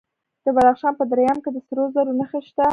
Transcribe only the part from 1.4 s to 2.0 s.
کې د سرو